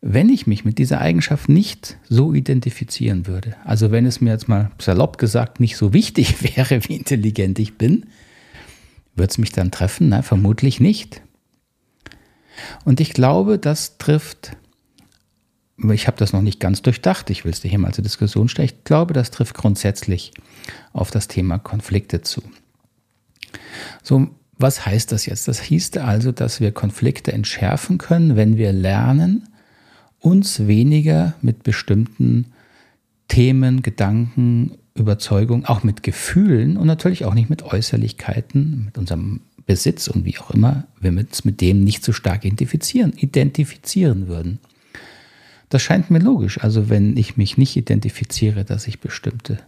Wenn 0.02 0.30
ich 0.30 0.46
mich 0.46 0.66
mit 0.66 0.78
dieser 0.78 1.02
Eigenschaft 1.02 1.50
nicht 1.50 1.98
so 2.08 2.34
identifizieren 2.34 3.26
würde, 3.26 3.56
also 3.66 3.92
wenn 3.92 4.06
es 4.06 4.22
mir 4.22 4.32
jetzt 4.32 4.48
mal 4.48 4.72
salopp 4.78 5.18
gesagt 5.18 5.60
nicht 5.60 5.78
so 5.78 5.94
wichtig 5.94 6.44
wäre, 6.56 6.84
wie 6.88 6.96
intelligent 6.96 7.58
ich 7.60 7.78
bin, 7.78 8.06
würde 9.16 9.32
es 9.32 9.38
mich 9.38 9.52
dann 9.52 9.72
treffen? 9.72 10.10
Nein, 10.10 10.24
vermutlich 10.24 10.80
nicht. 10.80 11.22
Und 12.84 13.00
ich 13.00 13.14
glaube, 13.14 13.58
das 13.58 13.98
trifft 13.98 14.56
ich 15.78 16.08
habe 16.08 16.18
das 16.18 16.34
noch 16.34 16.42
nicht 16.42 16.60
ganz 16.60 16.82
durchdacht, 16.82 17.30
ich 17.30 17.44
will 17.44 17.52
es 17.52 17.62
dir 17.62 17.70
hier 17.70 17.80
mal 17.80 17.94
zur 17.94 18.04
Diskussion 18.04 18.48
stellen. 18.48 18.70
Ich 18.70 18.84
glaube, 18.84 19.14
das 19.14 19.32
trifft 19.32 19.56
grundsätzlich 19.56 20.32
auf 20.94 21.12
das 21.12 21.28
Thema 21.28 21.60
Konflikte 21.60 22.22
zu. 22.22 22.42
So, 24.02 24.30
was 24.58 24.86
heißt 24.86 25.12
das 25.12 25.26
jetzt? 25.26 25.48
Das 25.48 25.60
hieß 25.60 25.98
also, 25.98 26.32
dass 26.32 26.62
wir 26.62 26.72
Konflikte 26.72 27.34
entschärfen 27.34 27.98
können, 27.98 28.36
wenn 28.36 28.58
wir 28.58 28.72
lernen, 28.72 29.50
uns 30.20 30.68
weniger 30.68 31.36
mit 31.42 31.64
bestimmten 31.64 32.54
Themen, 33.28 33.82
Gedanken, 33.82 34.78
Überzeugungen, 34.96 35.66
auch 35.66 35.84
mit 35.84 36.04
Gefühlen 36.04 36.78
und 36.78 36.88
natürlich 36.88 37.26
auch 37.26 37.34
nicht 37.34 37.50
mit 37.50 37.64
Äußerlichkeiten, 37.64 38.86
mit 38.86 38.98
unserem 38.98 39.42
Besitz 39.66 40.08
und 40.08 40.26
wie 40.26 40.38
auch 40.38 40.52
immer, 40.52 40.86
wenn 41.00 41.16
wir 41.16 41.26
uns 41.26 41.44
mit 41.44 41.60
dem 41.60 41.84
nicht 41.84 42.04
so 42.04 42.14
stark 42.14 42.46
identifizieren, 42.46 43.14
identifizieren 43.14 44.28
würden. 44.28 44.60
Das 45.76 45.82
scheint 45.82 46.10
mir 46.10 46.20
logisch. 46.20 46.64
Also 46.64 46.90
wenn 46.90 47.18
ich 47.18 47.36
mich 47.36 47.58
nicht 47.58 47.76
identifiziere, 47.76 48.64
dass 48.64 48.88
ich 48.88 49.02
bestimmte 49.02 49.60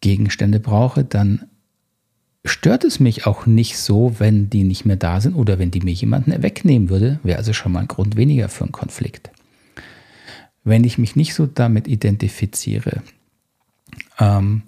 Gegenstände 0.00 0.58
brauche, 0.58 1.04
dann 1.04 1.44
stört 2.44 2.82
es 2.82 2.98
mich 2.98 3.24
auch 3.24 3.46
nicht 3.46 3.78
so, 3.78 4.16
wenn 4.18 4.50
die 4.50 4.64
nicht 4.64 4.84
mehr 4.84 4.96
da 4.96 5.20
sind 5.20 5.36
oder 5.36 5.60
wenn 5.60 5.70
die 5.70 5.80
mir 5.80 5.92
jemanden 5.92 6.42
wegnehmen 6.42 6.88
würde, 6.88 7.20
wäre 7.22 7.38
also 7.38 7.52
schon 7.52 7.70
mal 7.70 7.82
ein 7.82 7.86
Grund 7.86 8.16
weniger 8.16 8.48
für 8.48 8.64
einen 8.64 8.72
Konflikt. 8.72 9.30
Wenn 10.64 10.82
ich 10.82 10.98
mich 10.98 11.14
nicht 11.14 11.34
so 11.34 11.46
damit 11.46 11.86
identifiziere, 11.86 13.00
ähm, 14.18 14.62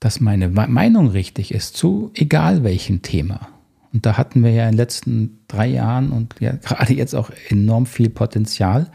dass 0.00 0.20
meine 0.20 0.48
Meinung 0.48 1.08
richtig 1.08 1.52
ist, 1.52 1.76
zu 1.76 2.12
egal 2.14 2.64
welchem 2.64 3.02
Thema. 3.02 3.46
Und 3.92 4.06
da 4.06 4.16
hatten 4.16 4.42
wir 4.42 4.52
ja 4.52 4.64
in 4.64 4.72
den 4.72 4.78
letzten 4.78 5.40
drei 5.48 5.66
Jahren 5.66 6.12
und 6.12 6.36
ja 6.40 6.52
gerade 6.62 6.94
jetzt 6.94 7.14
auch 7.14 7.30
enorm 7.50 7.84
viel 7.84 8.08
Potenzial, 8.08 8.90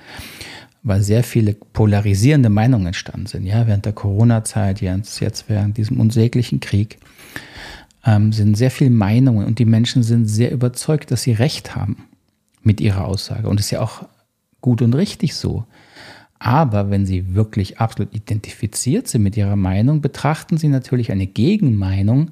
weil 0.84 1.02
sehr 1.02 1.24
viele 1.24 1.54
polarisierende 1.54 2.50
Meinungen 2.50 2.88
entstanden 2.88 3.26
sind. 3.26 3.46
Ja, 3.46 3.68
während 3.68 3.86
der 3.86 3.94
Corona-Zeit, 3.94 4.82
jetzt, 4.82 5.50
während 5.50 5.78
diesem 5.78 6.00
unsäglichen 6.00 6.60
Krieg, 6.60 7.00
ähm, 8.06 8.32
sind 8.32 8.56
sehr 8.56 8.72
viele 8.72 8.90
Meinungen 8.90 9.46
und 9.46 9.60
die 9.60 9.66
Menschen 9.66 10.04
sind 10.04 10.26
sehr 10.28 10.52
überzeugt, 10.52 11.12
dass 11.12 11.24
sie 11.24 11.34
Recht 11.34 11.76
haben 11.76 12.06
mit 12.64 12.82
ihrer 12.82 13.06
Aussage. 13.06 13.50
Und 13.50 13.60
das 13.60 13.68
ist 13.68 13.72
ja 13.72 13.82
auch 13.82 14.06
gut 14.62 14.82
und 14.82 14.94
richtig 14.94 15.36
so. 15.36 15.66
Aber 16.40 16.92
wenn 16.92 17.06
Sie 17.06 17.34
wirklich 17.34 17.80
absolut 17.80 18.14
identifiziert 18.14 19.08
sind 19.08 19.24
mit 19.24 19.36
Ihrer 19.38 19.56
Meinung, 19.56 20.02
betrachten 20.02 20.58
Sie 20.58 20.68
natürlich 20.68 21.12
eine 21.12 21.26
Gegenmeinung 21.26 22.32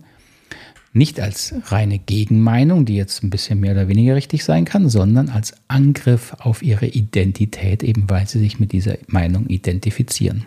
nicht 0.95 1.19
als 1.19 1.53
reine 1.65 1.99
Gegenmeinung, 1.99 2.85
die 2.85 2.95
jetzt 2.95 3.21
ein 3.21 3.29
bisschen 3.29 3.59
mehr 3.59 3.73
oder 3.73 3.89
weniger 3.89 4.15
richtig 4.15 4.45
sein 4.45 4.63
kann, 4.63 4.87
sondern 4.87 5.27
als 5.27 5.53
Angriff 5.67 6.33
auf 6.39 6.63
Ihre 6.63 6.87
Identität, 6.87 7.83
eben 7.83 8.09
weil 8.09 8.27
Sie 8.27 8.39
sich 8.39 8.61
mit 8.61 8.71
dieser 8.71 8.97
Meinung 9.07 9.47
identifizieren. 9.47 10.45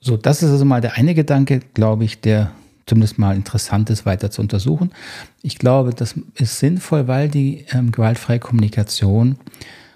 So, 0.00 0.18
das 0.18 0.42
ist 0.42 0.50
also 0.50 0.66
mal 0.66 0.82
der 0.82 0.98
eine 0.98 1.14
Gedanke, 1.14 1.60
glaube 1.72 2.04
ich, 2.04 2.20
der 2.20 2.52
zumindest 2.84 3.18
mal 3.18 3.34
interessant 3.34 3.88
ist, 3.88 4.04
weiter 4.04 4.30
zu 4.30 4.42
untersuchen. 4.42 4.90
Ich 5.42 5.56
glaube, 5.56 5.94
das 5.94 6.14
ist 6.34 6.58
sinnvoll, 6.58 7.08
weil 7.08 7.30
die 7.30 7.64
ähm, 7.72 7.90
gewaltfreie 7.90 8.38
Kommunikation 8.38 9.36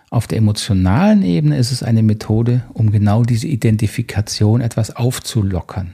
auf 0.08 0.26
der 0.26 0.38
emotionalen 0.38 1.22
Ebene 1.22 1.58
ist 1.58 1.72
es 1.72 1.82
eine 1.82 2.02
Methode, 2.02 2.62
um 2.72 2.90
genau 2.90 3.22
diese 3.22 3.48
Identifikation 3.48 4.62
etwas 4.62 4.96
aufzulockern. 4.96 5.92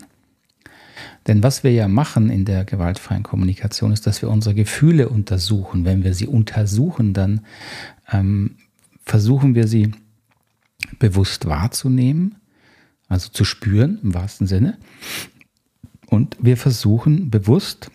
Denn 1.26 1.42
was 1.42 1.62
wir 1.62 1.72
ja 1.72 1.88
machen 1.88 2.30
in 2.30 2.44
der 2.44 2.64
gewaltfreien 2.64 3.22
Kommunikation 3.22 3.92
ist, 3.92 4.06
dass 4.06 4.22
wir 4.22 4.28
unsere 4.28 4.54
Gefühle 4.54 5.08
untersuchen. 5.08 5.84
Wenn 5.84 6.02
wir 6.02 6.14
sie 6.14 6.26
untersuchen, 6.26 7.12
dann 7.12 7.42
ähm, 8.10 8.56
versuchen 9.04 9.54
wir 9.54 9.68
sie 9.68 9.92
bewusst 10.98 11.46
wahrzunehmen, 11.46 12.36
also 13.08 13.28
zu 13.28 13.44
spüren 13.44 14.00
im 14.02 14.14
wahrsten 14.14 14.46
Sinne. 14.46 14.78
Und 16.06 16.36
wir 16.40 16.56
versuchen 16.56 17.30
bewusst 17.30 17.90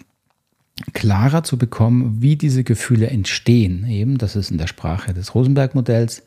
klarer 0.94 1.44
zu 1.44 1.58
bekommen, 1.58 2.22
wie 2.22 2.36
diese 2.36 2.64
Gefühle 2.64 3.08
entstehen. 3.08 3.86
Eben, 3.88 4.18
das 4.18 4.36
ist 4.36 4.52
in 4.52 4.58
der 4.58 4.68
Sprache 4.68 5.14
des 5.14 5.36
Rosenberg-Modells, 5.36 6.24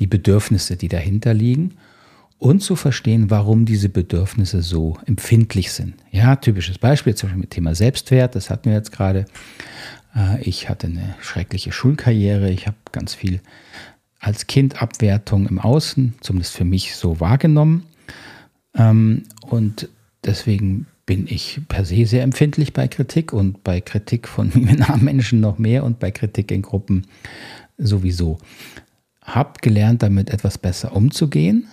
die 0.00 0.06
Bedürfnisse, 0.06 0.76
die 0.76 0.88
dahinter 0.88 1.34
liegen 1.34 1.74
und 2.40 2.60
zu 2.60 2.74
verstehen, 2.74 3.30
warum 3.30 3.66
diese 3.66 3.90
Bedürfnisse 3.90 4.62
so 4.62 4.96
empfindlich 5.06 5.72
sind. 5.72 5.94
Ja, 6.10 6.36
typisches 6.36 6.78
Beispiel 6.78 7.14
zum 7.14 7.28
Beispiel 7.28 7.40
mit 7.40 7.50
Thema 7.50 7.74
Selbstwert, 7.74 8.34
das 8.34 8.50
hatten 8.50 8.70
wir 8.70 8.76
jetzt 8.76 8.92
gerade. 8.92 9.26
Äh, 10.16 10.42
ich 10.42 10.68
hatte 10.68 10.88
eine 10.88 11.14
schreckliche 11.20 11.70
Schulkarriere, 11.70 12.50
ich 12.50 12.66
habe 12.66 12.78
ganz 12.92 13.14
viel 13.14 13.40
als 14.18 14.46
Kind 14.46 14.82
Abwertung 14.82 15.46
im 15.48 15.58
Außen, 15.58 16.14
zumindest 16.20 16.56
für 16.56 16.64
mich 16.64 16.96
so 16.96 17.20
wahrgenommen. 17.20 17.84
Ähm, 18.74 19.24
und 19.42 19.88
deswegen 20.24 20.86
bin 21.04 21.26
ich 21.28 21.60
per 21.68 21.84
se 21.84 22.06
sehr 22.06 22.22
empfindlich 22.22 22.72
bei 22.72 22.88
Kritik 22.88 23.34
und 23.34 23.62
bei 23.64 23.82
Kritik 23.82 24.26
von 24.26 24.50
mir 24.54 24.78
Menschen 24.98 25.40
noch 25.40 25.58
mehr 25.58 25.84
und 25.84 25.98
bei 25.98 26.10
Kritik 26.10 26.50
in 26.52 26.62
Gruppen 26.62 27.06
sowieso. 27.76 28.38
Hab 29.22 29.60
gelernt, 29.60 30.02
damit 30.02 30.30
etwas 30.30 30.56
besser 30.56 30.96
umzugehen, 30.96 31.66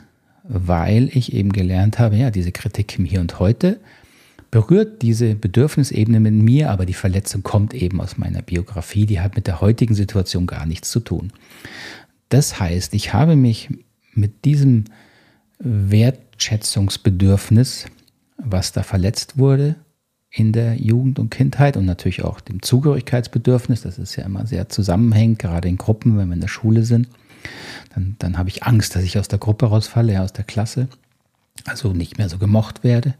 weil 0.47 1.09
ich 1.13 1.33
eben 1.33 1.51
gelernt 1.51 1.99
habe, 1.99 2.15
ja, 2.15 2.31
diese 2.31 2.51
Kritik 2.51 2.97
im 2.97 3.05
Hier 3.05 3.21
und 3.21 3.39
Heute 3.39 3.79
berührt 4.49 5.01
diese 5.01 5.35
Bedürfnisebene 5.35 6.19
mit 6.19 6.33
mir, 6.33 6.71
aber 6.71 6.85
die 6.85 6.93
Verletzung 6.93 7.43
kommt 7.43 7.73
eben 7.73 7.99
aus 7.99 8.17
meiner 8.17 8.41
Biografie, 8.41 9.05
die 9.05 9.19
hat 9.19 9.35
mit 9.35 9.47
der 9.47 9.59
heutigen 9.61 9.93
Situation 9.93 10.47
gar 10.47 10.65
nichts 10.65 10.89
zu 10.89 11.01
tun. 11.01 11.33
Das 12.29 12.59
heißt, 12.59 12.93
ich 12.93 13.13
habe 13.13 13.35
mich 13.35 13.69
mit 14.13 14.45
diesem 14.45 14.85
Wertschätzungsbedürfnis 15.59 17.87
was 18.37 18.71
da 18.71 18.83
verletzt 18.83 19.37
wurde 19.37 19.75
in 20.29 20.53
der 20.53 20.75
Jugend 20.75 21.19
und 21.19 21.31
Kindheit 21.31 21.77
und 21.77 21.85
natürlich 21.85 22.23
auch 22.23 22.39
dem 22.39 22.61
Zugehörigkeitsbedürfnis. 22.61 23.81
Das 23.81 23.97
ist 23.97 24.15
ja 24.15 24.25
immer 24.25 24.45
sehr 24.45 24.69
zusammenhängend, 24.69 25.39
gerade 25.39 25.67
in 25.67 25.77
Gruppen, 25.77 26.17
wenn 26.17 26.27
wir 26.27 26.35
in 26.35 26.41
der 26.41 26.47
Schule 26.47 26.83
sind. 26.83 27.07
Dann, 27.93 28.15
dann 28.19 28.37
habe 28.37 28.49
ich 28.49 28.63
Angst, 28.63 28.95
dass 28.95 29.03
ich 29.03 29.17
aus 29.17 29.27
der 29.27 29.39
Gruppe 29.39 29.67
rausfalle, 29.67 30.21
aus 30.21 30.33
der 30.33 30.43
Klasse, 30.43 30.87
also 31.65 31.93
nicht 31.93 32.17
mehr 32.17 32.29
so 32.29 32.37
gemocht 32.37 32.83
werde. 32.83 33.15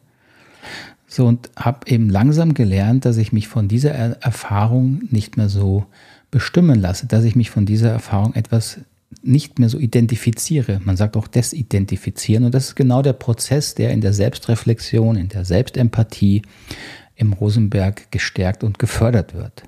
So 1.08 1.26
und 1.26 1.50
habe 1.56 1.90
eben 1.90 2.10
langsam 2.10 2.54
gelernt, 2.54 3.06
dass 3.06 3.18
ich 3.18 3.32
mich 3.32 3.48
von 3.48 3.68
dieser 3.68 3.92
Erfahrung 3.92 5.02
nicht 5.10 5.38
mehr 5.38 5.50
so 5.50 5.86
bestimmen 6.32 6.80
lasse, 6.80 7.08
dass 7.08 7.24
ich 7.24 7.36
mich 7.36 7.50
von 7.50 7.66
dieser 7.66 7.90
Erfahrung 7.90 8.36
etwas 8.36 8.80
nicht 9.24 9.58
mehr 9.60 9.70
so 9.70 9.80
identifiziere. 9.80 10.82
Man 10.84 10.98
sagt 10.98 11.16
auch 11.16 11.28
desidentifizieren. 11.28 12.44
Und 12.46 12.54
das 12.54 12.66
ist 12.66 12.76
genau 12.76 13.02
der 13.02 13.14
Prozess, 13.14 13.74
der 13.74 13.92
in 13.92 14.02
der 14.02 14.14
Selbstreflexion, 14.14 15.16
in 15.16 15.30
der 15.30 15.46
Selbstempathie 15.46 16.42
im 17.16 17.34
Rosenberg 17.34 18.12
gestärkt 18.12 18.64
und 18.64 18.80
gefördert 18.80 19.34
wird. 19.34 19.64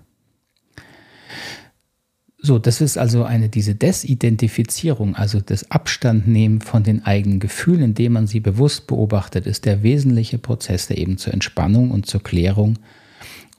So, 2.41 2.58
das 2.58 2.79
ist 2.79 2.98
also 2.98 3.25
eine, 3.25 3.50
diese 3.50 3.75
Desidentifizierung, 3.75 5.15
also 5.15 5.41
das 5.41 5.72
Abstandnehmen 5.72 6.62
von 6.62 6.84
den 6.84 7.05
eigenen 7.05 7.41
Gefühlen, 7.41 7.84
indem 7.84 8.13
man 8.13 8.27
sie 8.27 8.39
bewusst 8.39 8.88
beobachtet, 8.88 9.46
ist 9.46 9.65
der 9.65 9.84
wesentliche 9.84 10.38
Prozess, 10.38 10.88
der 10.88 10.98
eben 10.98 11.17
zur 11.17 11.34
Entspannung 11.34 11.91
und 11.91 12.05
zur 12.05 12.24
Klärung 12.24 12.79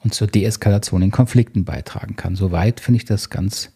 und 0.03 0.15
zur 0.15 0.25
Deeskalation 0.25 1.03
in 1.03 1.11
Konflikten 1.11 1.63
beitragen 1.63 2.15
kann. 2.15 2.35
Soweit 2.35 2.79
finde 2.79 2.97
ich 2.97 3.05
das 3.05 3.29
ganz 3.29 3.71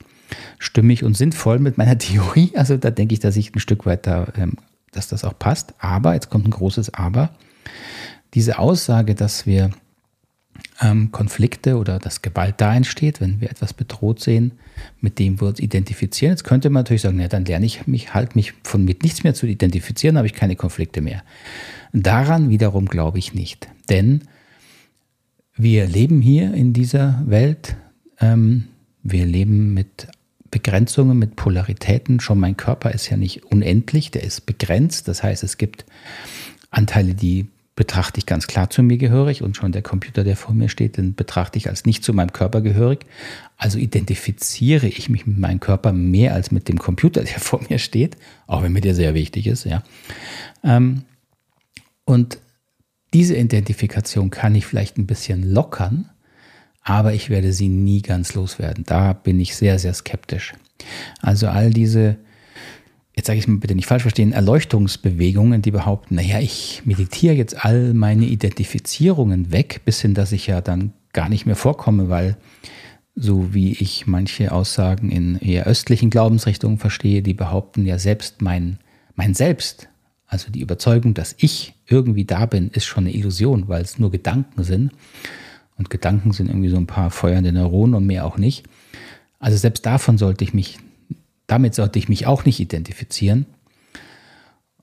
stimmig 0.57 1.03
und 1.03 1.15
sinnvoll 1.15 1.59
mit 1.59 1.77
meiner 1.77 1.97
Theorie. 1.99 2.51
Also 2.55 2.75
da 2.77 2.89
denke 2.89 3.13
ich, 3.13 3.19
dass 3.19 3.37
ich 3.37 3.53
ein 3.53 3.59
Stück 3.59 3.85
weiter, 3.85 4.33
ähm, 4.37 4.53
dass 4.91 5.07
das 5.07 5.23
auch 5.23 5.37
passt. 5.37 5.75
Aber, 5.77 6.15
jetzt 6.15 6.31
kommt 6.31 6.47
ein 6.47 6.51
großes 6.51 6.95
Aber, 6.95 7.29
diese 8.33 8.57
Aussage, 8.57 9.13
dass 9.13 9.45
wir 9.45 9.69
ähm, 10.81 11.11
Konflikte 11.11 11.77
oder 11.77 11.99
dass 11.99 12.21
Gewalt 12.21 12.55
da 12.57 12.75
entsteht, 12.75 13.21
wenn 13.21 13.41
wir 13.41 13.49
etwas 13.49 13.73
bedroht 13.73 14.19
sehen, 14.19 14.53
mit 14.99 15.19
dem 15.19 15.39
wir 15.39 15.47
uns 15.47 15.59
identifizieren. 15.59 16.33
Jetzt 16.33 16.43
könnte 16.43 16.69
man 16.69 16.81
natürlich 16.81 17.01
sagen, 17.01 17.19
ja, 17.19 17.27
dann 17.27 17.45
lerne 17.45 17.65
ich 17.65 17.87
mich 17.87 18.13
halt, 18.13 18.35
mich 18.35 18.53
von 18.63 18.83
mit 18.83 19.03
nichts 19.03 19.23
mehr 19.23 19.33
zu 19.33 19.45
identifizieren, 19.47 20.17
habe 20.17 20.27
ich 20.27 20.33
keine 20.33 20.55
Konflikte 20.55 21.01
mehr. 21.01 21.23
Daran 21.93 22.49
wiederum 22.49 22.87
glaube 22.87 23.19
ich 23.19 23.33
nicht. 23.33 23.67
Denn 23.89 24.21
wir 25.55 25.87
leben 25.87 26.21
hier 26.21 26.53
in 26.53 26.73
dieser 26.73 27.23
Welt, 27.25 27.77
ähm, 28.19 28.65
wir 29.03 29.25
leben 29.25 29.73
mit 29.73 30.07
Begrenzungen, 30.51 31.17
mit 31.17 31.35
Polaritäten. 31.35 32.19
Schon 32.19 32.39
mein 32.39 32.57
Körper 32.57 32.91
ist 32.91 33.09
ja 33.09 33.17
nicht 33.17 33.45
unendlich, 33.45 34.11
der 34.11 34.23
ist 34.23 34.45
begrenzt. 34.45 35.07
Das 35.07 35.23
heißt, 35.23 35.43
es 35.43 35.57
gibt 35.57 35.85
Anteile, 36.69 37.13
die 37.13 37.47
betrachte 37.75 38.19
ich 38.19 38.25
ganz 38.25 38.47
klar 38.47 38.69
zu 38.69 38.83
mir 38.83 38.97
gehörig 38.97 39.41
und 39.41 39.57
schon 39.57 39.73
der 39.73 39.81
Computer, 39.81 40.23
der 40.23 40.37
vor 40.37 40.55
mir 40.55 40.69
steht, 40.69 40.97
den 40.97 41.13
betrachte 41.13 41.57
ich 41.57 41.67
als 41.67 41.85
nicht 41.85 42.03
zu 42.03 42.13
meinem 42.13 42.31
Körper 42.31 42.61
gehörig. 42.61 43.05
Also 43.57 43.77
identifiziere 43.77 44.87
ich 44.87 45.09
mich 45.09 45.27
mit 45.27 45.37
meinem 45.37 45.59
Körper 45.59 45.91
mehr 45.91 46.33
als 46.33 46.51
mit 46.51 46.69
dem 46.69 46.79
Computer, 46.79 47.23
der 47.23 47.39
vor 47.39 47.61
mir 47.69 47.79
steht, 47.79 48.15
auch 48.47 48.63
wenn 48.63 48.71
mir 48.71 48.81
der 48.81 48.95
sehr 48.95 49.13
wichtig 49.13 49.47
ist, 49.47 49.65
ja. 49.65 49.83
Ähm, 50.63 51.03
und 52.05 52.39
diese 53.13 53.35
Identifikation 53.35 54.29
kann 54.29 54.55
ich 54.55 54.65
vielleicht 54.65 54.97
ein 54.97 55.07
bisschen 55.07 55.43
lockern, 55.43 56.09
aber 56.81 57.13
ich 57.13 57.29
werde 57.29 57.51
sie 57.51 57.67
nie 57.67 58.01
ganz 58.01 58.35
loswerden. 58.35 58.83
Da 58.85 59.13
bin 59.13 59.39
ich 59.39 59.55
sehr, 59.55 59.79
sehr 59.79 59.93
skeptisch. 59.93 60.53
Also 61.21 61.47
all 61.47 61.71
diese, 61.71 62.17
jetzt 63.15 63.27
sage 63.27 63.39
ich 63.39 63.45
es 63.45 63.47
mal 63.47 63.57
bitte 63.57 63.75
nicht 63.75 63.87
falsch 63.87 64.03
verstehen, 64.03 64.33
Erleuchtungsbewegungen, 64.33 65.61
die 65.61 65.71
behaupten, 65.71 66.15
naja, 66.15 66.39
ich 66.39 66.81
meditiere 66.85 67.33
jetzt 67.33 67.65
all 67.65 67.93
meine 67.93 68.25
Identifizierungen 68.25 69.51
weg, 69.51 69.81
bis 69.85 70.01
hin, 70.01 70.13
dass 70.13 70.31
ich 70.31 70.47
ja 70.47 70.61
dann 70.61 70.93
gar 71.13 71.29
nicht 71.29 71.45
mehr 71.45 71.55
vorkomme, 71.55 72.09
weil 72.09 72.35
so 73.15 73.53
wie 73.53 73.71
ich 73.71 74.07
manche 74.07 74.51
Aussagen 74.51 75.09
in 75.09 75.37
eher 75.37 75.65
östlichen 75.65 76.09
Glaubensrichtungen 76.09 76.77
verstehe, 76.77 77.21
die 77.21 77.33
behaupten 77.33 77.85
ja 77.85 77.97
selbst 77.97 78.41
mein, 78.41 78.79
mein 79.15 79.33
Selbst, 79.33 79.87
also 80.27 80.51
die 80.51 80.59
Überzeugung, 80.59 81.13
dass 81.13 81.35
ich 81.37 81.73
irgendwie 81.87 82.25
da 82.25 82.45
bin, 82.45 82.69
ist 82.71 82.85
schon 82.85 83.05
eine 83.05 83.15
Illusion, 83.15 83.69
weil 83.69 83.81
es 83.81 83.99
nur 83.99 84.11
Gedanken 84.11 84.63
sind. 84.63 84.91
Und 85.77 85.89
Gedanken 85.89 86.31
sind 86.31 86.47
irgendwie 86.49 86.69
so 86.69 86.77
ein 86.77 86.87
paar 86.87 87.11
feuernde 87.11 87.53
Neuronen 87.53 87.95
und 87.95 88.05
mehr 88.05 88.25
auch 88.25 88.37
nicht. 88.37 88.65
Also 89.39 89.57
selbst 89.57 89.85
davon 89.85 90.17
sollte 90.17 90.43
ich 90.43 90.53
mich, 90.53 90.77
damit 91.47 91.75
sollte 91.75 91.99
ich 91.99 92.09
mich 92.09 92.27
auch 92.27 92.45
nicht 92.45 92.59
identifizieren. 92.59 93.45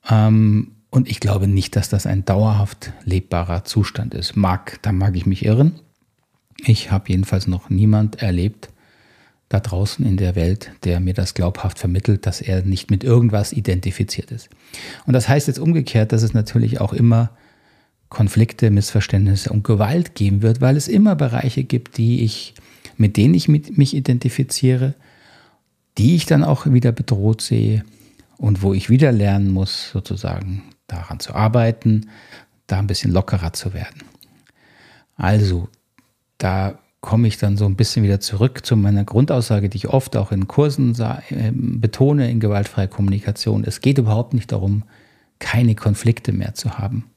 Ähm, 0.09 0.73
Und 0.91 1.09
ich 1.09 1.21
glaube 1.21 1.49
nicht, 1.49 1.75
dass 1.75 1.89
das 1.89 2.05
ein 2.07 2.25
dauerhaft 2.25 2.93
lebbarer 3.05 3.65
Zustand 3.65 4.13
ist. 4.13 4.37
Mag, 4.37 4.79
da 4.83 4.93
mag 4.93 5.17
ich 5.17 5.25
mich 5.25 5.45
irren. 5.45 5.81
Ich 6.67 6.91
habe 6.91 7.09
jedenfalls 7.09 7.47
noch 7.47 7.71
niemand 7.71 8.21
erlebt 8.21 8.69
da 9.49 9.61
draußen 9.61 10.05
in 10.05 10.17
der 10.17 10.35
Welt, 10.35 10.71
der 10.85 11.01
mir 11.01 11.15
das 11.15 11.33
glaubhaft 11.35 11.79
vermittelt, 11.79 12.27
dass 12.27 12.41
er 12.43 12.63
nicht 12.63 12.91
mit 12.91 13.05
irgendwas 13.05 13.53
identifiziert 13.53 14.31
ist. 14.31 14.51
Und 15.07 15.15
das 15.15 15.29
heißt 15.29 15.47
jetzt 15.49 15.59
umgekehrt, 15.59 16.13
dass 16.13 16.23
es 16.23 16.35
natürlich 16.35 16.81
auch 16.81 16.93
immer 16.93 17.31
Konflikte, 18.09 18.71
Missverständnisse 18.71 19.51
und 19.51 19.65
Gewalt 19.65 20.15
geben 20.15 20.43
wird, 20.43 20.61
weil 20.61 20.77
es 20.77 20.89
immer 20.89 21.17
Bereiche 21.17 21.65
gibt, 21.65 21.97
die 21.97 22.23
ich, 22.23 22.55
mit 22.97 23.17
denen 23.17 23.35
ich 23.35 23.49
mit 23.49 23.79
mich 23.79 23.95
identifiziere, 23.95 24.95
die 25.99 26.15
ich 26.15 26.27
dann 26.27 26.45
auch 26.45 26.67
wieder 26.67 26.93
bedroht 26.93 27.43
sehe 27.43 27.85
und 28.39 28.63
wo 28.63 28.75
ich 28.75 28.91
wieder 28.91 29.13
lernen 29.13 29.51
muss, 29.51 29.91
sozusagen 29.91 30.65
daran 30.87 31.21
zu 31.21 31.35
arbeiten, 31.35 32.09
da 32.67 32.79
ein 32.79 32.87
bisschen 32.87 33.13
lockerer 33.13 33.53
zu 33.53 33.75
werden. 33.75 34.03
Also, 35.17 35.69
da 36.39 36.79
komme 37.01 37.29
ich 37.29 37.37
dann 37.37 37.57
so 37.57 37.67
ein 37.67 37.77
bisschen 37.77 38.05
wieder 38.05 38.21
zurück 38.21 38.65
zu 38.65 38.77
meiner 38.77 39.05
Grundaussage, 39.05 39.69
die 39.69 39.77
ich 39.77 39.89
oft 39.89 40.17
auch 40.17 40.33
in 40.33 40.49
Kursen 40.49 40.97
ähm, 41.31 41.81
betone 41.81 42.31
in 42.31 42.41
gewaltfreier 42.41 42.87
Kommunikation. 42.87 43.65
Es 43.65 43.81
geht 43.81 43.99
überhaupt 43.99 44.35
nicht 44.35 44.53
darum, 44.53 44.85
keine 45.39 45.75
Konflikte 45.75 46.33
mehr 46.33 46.55
zu 46.55 46.79
haben. 46.79 47.11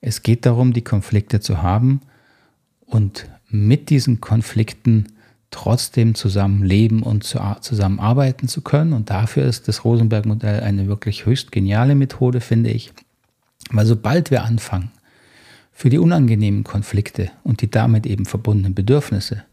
Es 0.00 0.22
geht 0.22 0.46
darum, 0.46 0.72
die 0.72 0.82
Konflikte 0.82 1.40
zu 1.40 1.62
haben 1.62 2.00
und 2.86 3.28
mit 3.50 3.90
diesen 3.90 4.20
Konflikten 4.20 5.12
trotzdem 5.50 6.14
zusammen 6.14 6.62
leben 6.62 7.02
und 7.02 7.24
zusammenarbeiten 7.24 8.48
zu 8.48 8.60
können. 8.60 8.92
Und 8.92 9.10
dafür 9.10 9.44
ist 9.44 9.68
das 9.68 9.84
Rosenberg-Modell 9.84 10.60
eine 10.60 10.88
wirklich 10.88 11.26
höchst 11.26 11.52
geniale 11.52 11.94
Methode, 11.94 12.40
finde 12.40 12.70
ich. 12.70 12.92
Weil 13.70 13.86
sobald 13.86 14.30
wir 14.30 14.44
anfangen, 14.44 14.90
für 15.72 15.90
die 15.90 15.98
unangenehmen 15.98 16.64
Konflikte 16.64 17.30
und 17.44 17.60
die 17.62 17.70
damit 17.70 18.04
eben 18.04 18.26
verbundenen 18.26 18.74
Bedürfnisse 18.74 19.44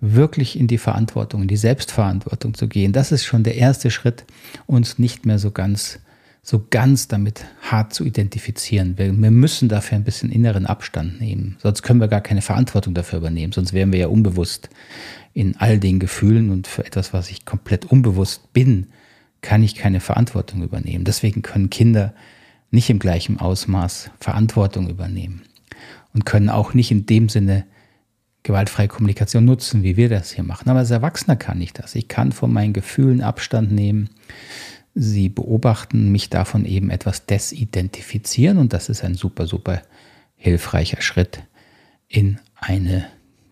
wirklich 0.00 0.58
in 0.58 0.66
die 0.66 0.78
Verantwortung, 0.78 1.42
in 1.42 1.48
die 1.48 1.56
Selbstverantwortung 1.56 2.54
zu 2.54 2.68
gehen, 2.68 2.92
das 2.92 3.12
ist 3.12 3.24
schon 3.24 3.44
der 3.44 3.56
erste 3.56 3.90
Schritt, 3.90 4.24
uns 4.66 4.98
nicht 4.98 5.26
mehr 5.26 5.38
so 5.38 5.50
ganz 5.50 6.00
so 6.44 6.66
ganz 6.70 7.06
damit 7.06 7.44
hart 7.60 7.94
zu 7.94 8.04
identifizieren. 8.04 8.98
Wir, 8.98 9.16
wir, 9.16 9.30
müssen 9.30 9.68
dafür 9.68 9.96
ein 9.96 10.04
bisschen 10.04 10.30
inneren 10.32 10.66
Abstand 10.66 11.20
nehmen. 11.20 11.56
Sonst 11.62 11.82
können 11.82 12.00
wir 12.00 12.08
gar 12.08 12.20
keine 12.20 12.42
Verantwortung 12.42 12.94
dafür 12.94 13.20
übernehmen. 13.20 13.52
Sonst 13.52 13.72
wären 13.72 13.92
wir 13.92 14.00
ja 14.00 14.06
unbewusst 14.08 14.68
in 15.34 15.56
all 15.58 15.78
den 15.78 16.00
Gefühlen 16.00 16.50
und 16.50 16.66
für 16.66 16.84
etwas, 16.84 17.12
was 17.12 17.30
ich 17.30 17.44
komplett 17.44 17.86
unbewusst 17.86 18.52
bin, 18.52 18.88
kann 19.40 19.62
ich 19.62 19.76
keine 19.76 20.00
Verantwortung 20.00 20.62
übernehmen. 20.62 21.04
Deswegen 21.04 21.42
können 21.42 21.70
Kinder 21.70 22.12
nicht 22.70 22.90
im 22.90 22.98
gleichen 22.98 23.38
Ausmaß 23.38 24.10
Verantwortung 24.18 24.88
übernehmen 24.88 25.42
und 26.12 26.26
können 26.26 26.48
auch 26.48 26.74
nicht 26.74 26.90
in 26.90 27.06
dem 27.06 27.28
Sinne 27.28 27.66
gewaltfreie 28.42 28.88
Kommunikation 28.88 29.44
nutzen, 29.44 29.84
wie 29.84 29.96
wir 29.96 30.08
das 30.08 30.32
hier 30.32 30.42
machen. 30.42 30.68
Aber 30.68 30.80
als 30.80 30.90
Erwachsener 30.90 31.36
kann 31.36 31.60
ich 31.60 31.72
das. 31.72 31.94
Ich 31.94 32.08
kann 32.08 32.32
von 32.32 32.52
meinen 32.52 32.72
Gefühlen 32.72 33.20
Abstand 33.20 33.70
nehmen 33.70 34.10
sie 34.94 35.28
beobachten, 35.28 36.12
mich 36.12 36.30
davon 36.30 36.64
eben 36.64 36.90
etwas 36.90 37.26
desidentifizieren 37.26 38.58
und 38.58 38.72
das 38.72 38.88
ist 38.88 39.04
ein 39.04 39.14
super, 39.14 39.46
super 39.46 39.82
hilfreicher 40.36 41.00
Schritt 41.00 41.42
in 42.08 42.38
eine 42.54 43.06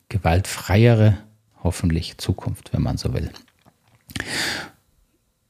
gewaltfreiere, 0.08 1.18
hoffentlich 1.62 2.18
Zukunft, 2.18 2.72
wenn 2.72 2.82
man 2.82 2.96
so 2.96 3.14
will. 3.14 3.30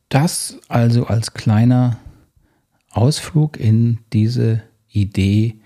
Das 0.09 0.59
also 0.69 1.07
als 1.07 1.35
kleiner 1.35 1.99
Ausflug 2.91 3.59
in 3.59 3.99
diese 4.13 4.63
Idee 4.89 5.57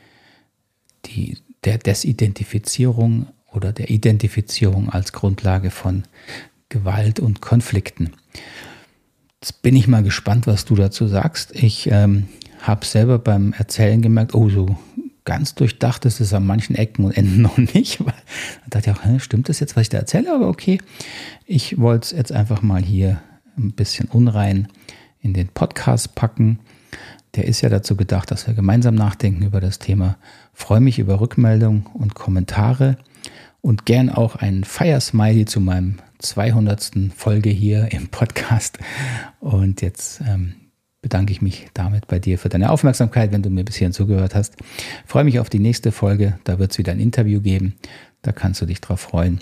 die, 1.07 1.39
der 1.65 1.79
Desidentifizierung 1.79 3.27
oder 3.51 3.73
der 3.73 3.91
Identifizierung 3.91 4.91
als 4.91 5.13
Grundlage 5.13 5.71
von 5.71 6.05
Gewalt 6.69 7.21
und 7.21 7.41
Konflikten. 7.41 8.13
Jetzt 9.45 9.61
bin 9.61 9.77
ich 9.77 9.87
mal 9.89 10.03
gespannt, 10.03 10.47
was 10.47 10.65
du 10.65 10.75
dazu 10.75 11.07
sagst. 11.07 11.55
Ich 11.55 11.91
ähm, 11.91 12.29
habe 12.63 12.87
selber 12.87 13.19
beim 13.19 13.53
Erzählen 13.53 14.01
gemerkt, 14.01 14.35
oh, 14.35 14.49
so 14.49 14.79
ganz 15.27 15.55
durchdacht 15.55 16.07
ist 16.07 16.19
es 16.21 16.33
an 16.33 16.47
manchen 16.47 16.75
Ecken 16.77 17.05
und 17.05 17.15
Enden 17.15 17.43
noch 17.43 17.59
nicht. 17.59 18.01
da 18.01 18.81
dachte 18.81 18.91
ich 18.91 18.97
auch, 18.97 19.21
stimmt 19.21 19.51
das 19.51 19.61
jetzt, 19.61 19.77
was 19.77 19.83
ich 19.83 19.89
da 19.91 19.99
erzähle? 19.99 20.35
Aber 20.35 20.49
okay, 20.49 20.79
ich 21.45 21.79
wollte 21.79 22.07
es 22.07 22.13
jetzt 22.13 22.33
einfach 22.33 22.63
mal 22.63 22.81
hier 22.81 23.21
ein 23.59 23.73
bisschen 23.73 24.09
unrein 24.09 24.69
in 25.21 25.35
den 25.35 25.49
Podcast 25.49 26.15
packen. 26.15 26.61
Der 27.35 27.45
ist 27.45 27.61
ja 27.61 27.69
dazu 27.69 27.97
gedacht, 27.97 28.31
dass 28.31 28.47
wir 28.47 28.55
gemeinsam 28.55 28.95
nachdenken 28.95 29.43
über 29.43 29.61
das 29.61 29.79
Thema. 29.79 30.17
Freue 30.55 30.81
mich 30.81 30.99
über 30.99 31.21
Rückmeldungen 31.21 31.85
und 31.93 32.15
Kommentare 32.15 32.97
und 33.61 33.85
gern 33.85 34.09
auch 34.09 34.37
ein 34.37 34.65
Fire-Smiley 34.65 35.45
zu 35.45 35.61
meinem 35.61 35.97
200. 36.25 36.93
Folge 37.15 37.51
hier 37.51 37.93
im 37.93 38.09
Podcast. 38.09 38.79
Und 39.41 39.83
jetzt 39.83 40.21
ähm, 40.27 40.55
bedanke 41.03 41.33
ich 41.33 41.43
mich 41.43 41.69
damit 41.75 42.07
bei 42.09 42.19
dir 42.19 42.39
für 42.39 42.49
deine 42.49 42.71
Aufmerksamkeit, 42.71 43.31
wenn 43.31 43.43
du 43.43 43.51
mir 43.51 43.65
bis 43.65 43.77
hierhin 43.77 43.93
zugehört 43.93 44.35
hast. 44.35 44.57
freue 45.07 45.25
mich 45.25 45.39
auf 45.39 45.51
die 45.51 45.59
nächste 45.59 45.93
Folge. 45.93 46.39
Da 46.45 46.59
wird 46.59 46.73
es 46.73 46.79
wieder 46.79 46.93
ein 46.93 47.01
Interview 47.01 47.41
geben. 47.41 47.75
Da 48.23 48.33
kannst 48.33 48.63
du 48.63 48.67
dich 48.67 48.81
drauf 48.81 49.01
freuen. 49.01 49.41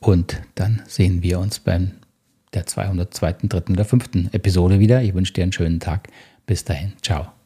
Und 0.00 0.40
dann 0.54 0.82
sehen 0.86 1.22
wir 1.22 1.40
uns 1.40 1.58
beim 1.58 1.92
der 2.54 2.66
202., 2.66 3.48
3. 3.48 3.72
oder 3.72 3.84
5. 3.84 4.32
Episode 4.32 4.78
wieder. 4.78 5.02
Ich 5.02 5.14
wünsche 5.14 5.32
dir 5.32 5.42
einen 5.42 5.52
schönen 5.52 5.80
Tag. 5.80 6.08
Bis 6.46 6.64
dahin. 6.64 6.92
Ciao. 7.02 7.37